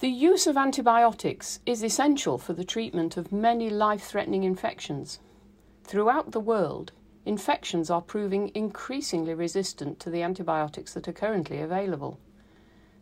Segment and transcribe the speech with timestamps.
[0.00, 5.18] The use of antibiotics is essential for the treatment of many life threatening infections.
[5.84, 6.92] Throughout the world,
[7.26, 12.18] infections are proving increasingly resistant to the antibiotics that are currently available.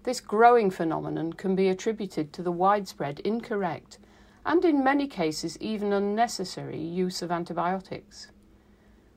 [0.03, 4.01] This growing phenomenon can be attributed to the widespread incorrect
[4.45, 8.33] and, in many cases, even unnecessary use of antibiotics.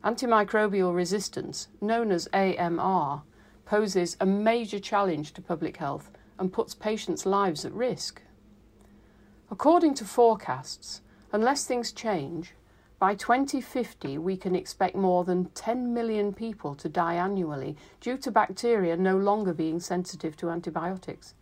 [0.04, 3.24] Antimicrobial resistance, known as AMR,
[3.66, 6.12] poses a major challenge to public health
[6.42, 8.24] and puts patients' lives at risk.
[9.52, 12.56] According to forecasts, unless things change,
[12.98, 18.32] by 2050 we can expect more than 10 million people to die annually due to
[18.32, 21.36] bacteria no longer being sensitive to antibiotics.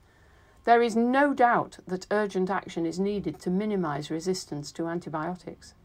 [0.65, 5.75] There is no doubt that urgent action is needed to minimise resistance to antibiotics.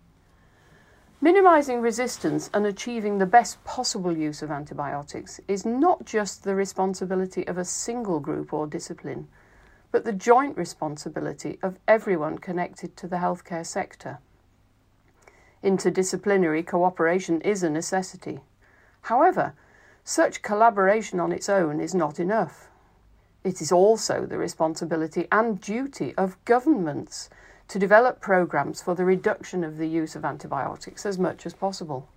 [1.21, 7.47] Minimising resistance and achieving the best possible use of antibiotics is not just the responsibility
[7.47, 9.29] of a single group or discipline,
[9.91, 14.19] but the joint responsibility of everyone connected to the healthcare sector.
[15.63, 18.41] Interdisciplinary cooperation is a necessity.
[19.03, 19.55] However,
[20.03, 22.69] such collaboration on its own is not enough.
[23.45, 27.31] It is also the responsibility and duty of governments
[27.69, 32.09] to develop programs for the reduction of the use of antibiotics as much as possible.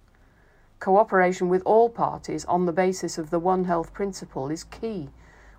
[0.80, 5.10] Cooperation with all parties on the basis of the One Health principle is key,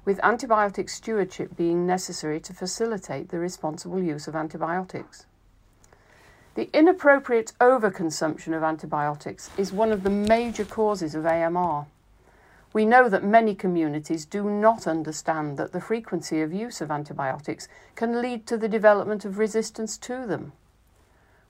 [0.04, 5.26] with antibiotic stewardship being necessary to facilitate the responsible use of antibiotics.
[6.54, 11.86] The inappropriate overconsumption of antibiotics is one of the major causes of AMR.
[12.78, 17.66] We know that many communities do not understand that the frequency of use of antibiotics
[17.96, 20.52] can lead to the development of resistance to them.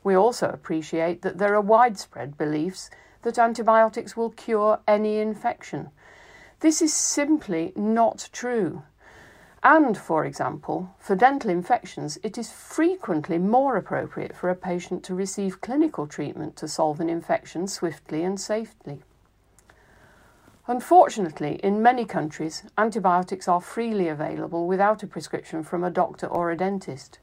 [0.02, 2.88] We also appreciate that there are widespread beliefs
[3.24, 5.90] that antibiotics will cure any infection.
[6.60, 8.84] This is simply not true.
[9.62, 15.14] And, for example, for dental infections, it is frequently more appropriate for a patient to
[15.14, 19.02] receive clinical treatment to solve an infection swiftly and safely.
[20.68, 26.50] Unfortunately, in many countries, antibiotics are freely available without a prescription from a doctor or
[26.50, 27.18] a dentist.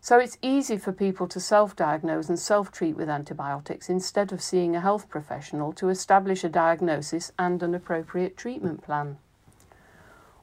[0.00, 4.40] So it's easy for people to self diagnose and self treat with antibiotics instead of
[4.40, 9.18] seeing a health professional to establish a diagnosis and an appropriate treatment plan.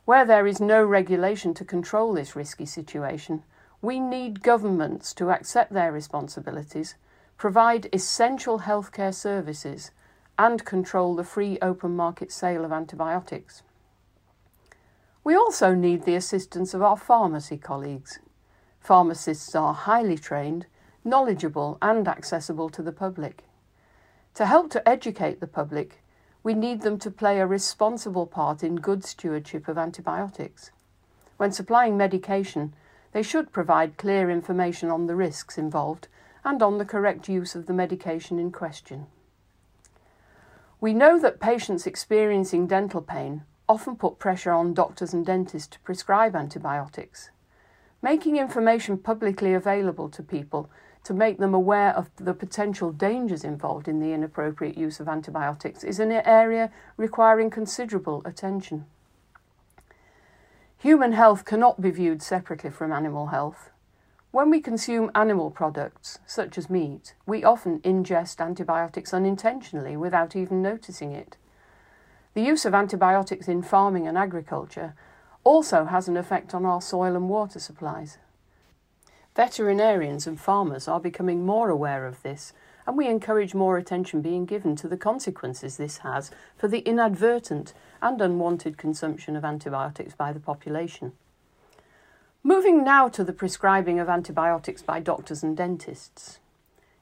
[0.05, 3.41] Where there is no regulation to control this risky situation,
[3.81, 6.93] we need governments to accept their responsibilities,
[7.35, 9.89] provide essential healthcare services,
[10.37, 13.63] and control the free open market sale of antibiotics.
[15.23, 18.19] We also need the assistance of our pharmacy colleagues.
[18.79, 20.65] Pharmacists are highly trained,
[21.05, 23.45] knowledgeable, and accessible to the public.
[24.35, 26.03] To help to educate the public,
[26.43, 30.71] we need them to play a responsible part in good stewardship of antibiotics.
[31.37, 32.73] When supplying medication,
[33.13, 36.07] they should provide clear information on the risks involved
[36.43, 39.07] and on the correct use of the medication in question.
[40.83, 45.79] We know that patients experiencing dental pain often put pressure on doctors and dentists to
[45.79, 47.29] prescribe antibiotics.
[48.01, 50.69] Making information publicly available to people
[51.05, 55.85] to make them aware of the potential dangers involved in the inappropriate use of antibiotics
[55.85, 58.85] is an area requiring considerable attention.
[60.79, 63.69] Human health cannot be viewed separately from animal health.
[64.33, 70.59] When we consume animal products, such as meat, we often ingest antibiotics unintentionally without even
[70.59, 71.37] noticing it.
[72.33, 74.95] The use of antibiotics in farming and agriculture
[75.43, 78.17] also has an effect on our soil and water supplies.
[79.35, 82.53] Veterinarians and farmers are becoming more aware of this,
[82.87, 87.75] and we encourage more attention being given to the consequences this has for the inadvertent
[88.01, 91.11] and unwanted consumption of antibiotics by the population.
[92.45, 96.39] Moving now to the prescribing of antibiotics by doctors and dentists.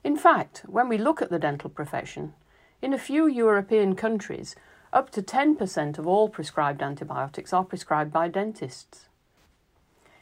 [0.03, 2.35] In fact, when we look at the dental profession,
[2.79, 4.55] in a few European countries,
[4.93, 9.07] up to 10% of all prescribed antibiotics are prescribed by dentists.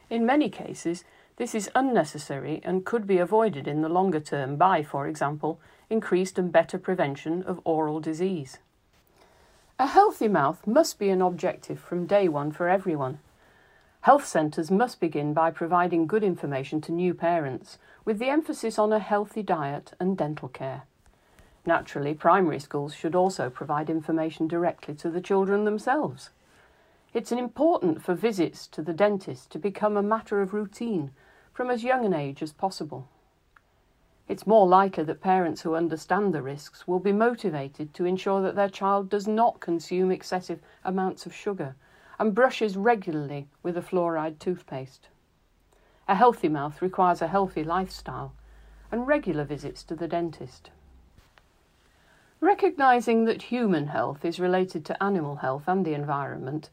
[0.08, 1.04] In many cases,
[1.36, 6.38] this is unnecessary and could be avoided in the longer term by, for example, increased
[6.38, 8.56] and better prevention of oral disease.
[9.78, 13.18] A healthy mouth must be an objective from day one for everyone.
[14.02, 17.76] Health centres must begin by providing good information to new parents,
[18.06, 20.84] with the emphasis on a healthy diet and dental care.
[21.66, 26.30] Naturally, primary schools should also provide information directly to the children themselves.
[27.12, 31.10] It's important for visits to the dentist to become a matter of routine
[31.52, 33.06] from as young an age as possible.
[34.28, 38.54] It's more likely that parents who understand the risks will be motivated to ensure that
[38.54, 41.74] their child does not consume excessive amounts of sugar
[42.20, 45.08] and brushes regularly with a fluoride toothpaste.
[46.06, 48.34] A healthy mouth requires a healthy lifestyle
[48.92, 50.68] and regular visits to the dentist.
[52.38, 56.68] Recognising that human health is related to animal health and the environment,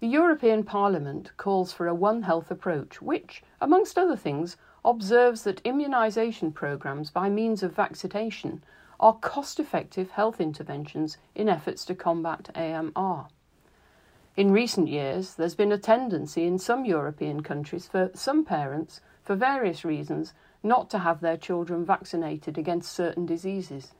[0.00, 5.62] the European Parliament calls for a One Health approach, which, amongst other things, observes that
[5.62, 8.64] immunisation programmes by means of vaccination
[8.98, 13.28] are cost effective health interventions in efforts to combat AMR.
[14.36, 19.34] In recent years, there's been a tendency in some European countries for some parents, for
[19.34, 23.92] various reasons, not to have their children vaccinated against certain diseases.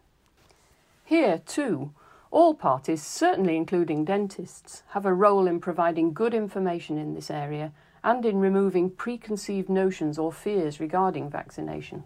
[1.04, 1.92] Here, too,
[2.30, 7.72] all parties, certainly including dentists, have a role in providing good information in this area
[8.04, 12.04] and in removing preconceived notions or fears regarding vaccination.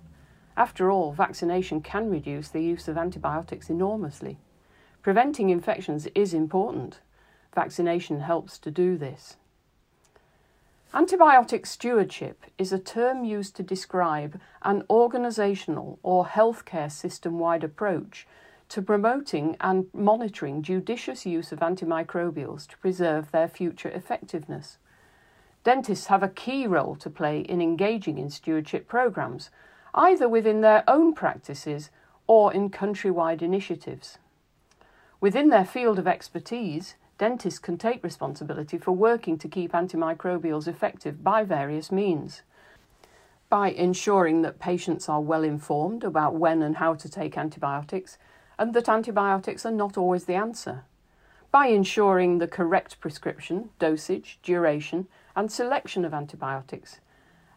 [0.57, 4.39] After all, vaccination can reduce the use of antibiotics enormously.
[5.03, 7.01] Preventing infections is important.
[7.55, 9.37] Vaccination helps to do this.
[10.93, 18.27] Antibiotic stewardship is a term used to describe an organisational or healthcare system wide approach
[18.69, 24.79] to promoting and monitoring judicious use of antimicrobials to preserve their future effectiveness.
[25.65, 29.51] Dentists have a key role to play in engaging in stewardship programs,
[29.95, 31.91] either within their own practices
[32.27, 34.19] or in countrywide initiatives.
[35.21, 41.23] Within their field of expertise, dentists can take responsibility for working to keep antimicrobials effective
[41.23, 42.43] by various means.
[43.49, 48.19] By ensuring that patients are well informed about when and how to take antibiotics,
[48.59, 50.85] and that antibiotics are not always the answer.
[51.51, 55.07] By ensuring the correct prescription, dosage, duration,
[55.37, 57.01] and selection of antibiotics,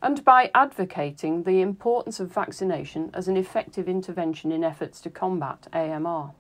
[0.01, 5.68] and by advocating the importance of vaccination as an effective intervention in efforts to combat
[5.74, 6.33] AMR.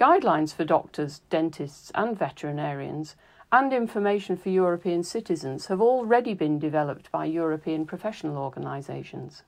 [0.00, 3.16] Guidelines for doctors, dentists, and veterinarians
[3.52, 9.42] and information for European citizens have already been developed by European professional organisations.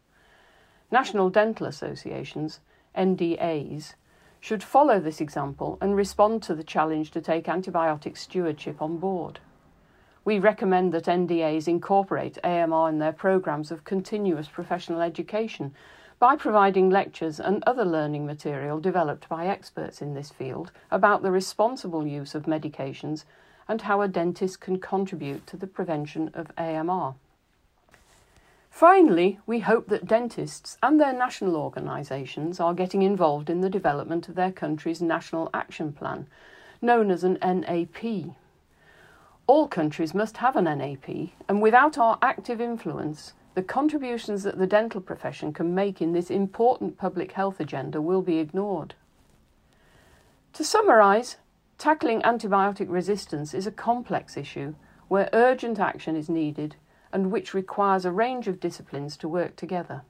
[0.91, 2.61] National dental associations
[2.95, 3.95] NDAs,
[4.41, 9.41] should follow this example and respond to the challenge to take antibiotic stewardship on board.
[10.23, 15.75] We recommend that NDAs incorporate AMR in their programs of continuous professional education
[16.23, 21.33] by providing lectures and other learning material developed by experts in this field about the
[21.33, 23.25] responsible use of medications
[23.67, 27.17] and how a dentist can contribute to the prevention of AMR.
[28.71, 34.29] Finally, we hope that dentists and their national organisations are getting involved in the development
[34.29, 36.29] of their country's National Action Plan,
[36.81, 38.33] known as an NAP.
[39.49, 44.67] All countries must have an NAP, and without our active influence, the contributions that the
[44.67, 48.95] dental profession can make in this important public health agenda will be ignored.
[50.55, 51.37] To summarise,
[51.79, 54.75] tackling antibiotic resistance is a complex issue
[55.09, 56.77] where urgent action is needed
[57.13, 60.03] and which requires a range of disciplines to work together.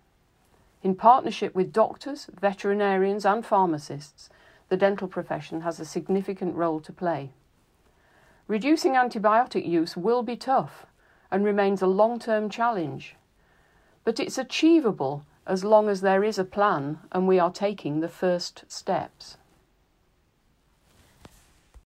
[0.82, 4.30] In partnership with doctors, veterinarians, and pharmacists,
[4.68, 7.30] the dental profession has a significant role to play.
[8.46, 10.86] Reducing antibiotic use will be tough
[11.30, 13.16] and remains a long term challenge,
[14.04, 18.08] but it's achievable as long as there is a plan and we are taking the
[18.08, 19.36] first steps.